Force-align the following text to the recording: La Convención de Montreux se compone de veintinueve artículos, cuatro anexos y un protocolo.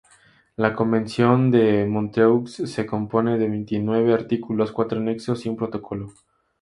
La 0.57 0.73
Convención 0.73 1.51
de 1.51 1.85
Montreux 1.85 2.47
se 2.49 2.85
compone 2.87 3.37
de 3.37 3.47
veintinueve 3.47 4.13
artículos, 4.15 4.71
cuatro 4.71 4.97
anexos 4.99 5.45
y 5.45 5.49
un 5.49 5.55
protocolo. 5.57 6.11